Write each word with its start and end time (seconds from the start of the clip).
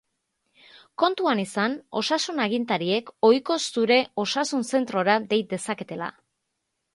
Kontuan 1.01 1.41
izan 1.43 1.75
osasun 2.01 2.41
agintariek 2.45 3.11
ohiko 3.29 3.59
zure 3.75 3.99
osasun-zentrora 4.25 5.19
dei 5.35 5.41
dezaketela. 5.55 6.11